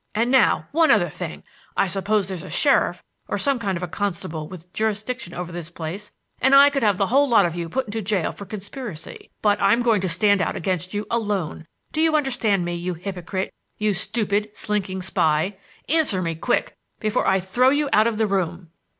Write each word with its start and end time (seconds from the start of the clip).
And 0.15 0.31
now 0.31 0.67
one 0.71 0.89
other 0.89 1.09
thing! 1.09 1.43
I 1.77 1.85
suppose 1.85 2.27
there's 2.27 2.41
a 2.41 2.49
sheriff 2.49 3.03
or 3.27 3.37
some 3.37 3.59
kind 3.59 3.77
of 3.77 3.83
a 3.83 3.87
constable 3.87 4.47
with 4.47 4.73
jurisdiction 4.73 5.31
over 5.35 5.51
this 5.51 5.69
place, 5.69 6.11
and 6.39 6.55
I 6.55 6.71
could 6.71 6.81
have 6.81 6.97
the 6.97 7.05
whole 7.05 7.29
lot 7.29 7.45
of 7.45 7.55
you 7.55 7.69
put 7.69 7.85
into 7.85 8.01
jail 8.01 8.31
for 8.31 8.47
conspiracy, 8.47 9.29
but 9.43 9.61
I'm 9.61 9.83
going 9.83 10.01
to 10.01 10.09
stand 10.09 10.41
out 10.41 10.55
against 10.57 10.95
you 10.95 11.05
alone,—do 11.11 12.01
you 12.01 12.15
understand 12.15 12.65
me, 12.65 12.73
you 12.73 12.95
hypocrite, 12.95 13.53
you 13.77 13.93
stupid, 13.93 14.49
slinking 14.57 15.03
spy? 15.03 15.59
Answer 15.87 16.23
me, 16.23 16.33
quick, 16.33 16.73
before 16.99 17.27
I 17.27 17.39
throw 17.39 17.69
you 17.69 17.87
out 17.93 18.07
of 18.07 18.17
the 18.17 18.25
room!" 18.25 18.71